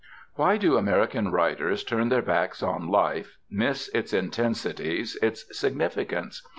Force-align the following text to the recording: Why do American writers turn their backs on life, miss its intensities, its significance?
Why 0.33 0.57
do 0.57 0.77
American 0.77 1.29
writers 1.29 1.83
turn 1.83 2.09
their 2.09 2.23
backs 2.23 2.63
on 2.63 2.87
life, 2.87 3.37
miss 3.51 3.87
its 3.89 4.13
intensities, 4.13 5.15
its 5.21 5.45
significance? 5.55 6.41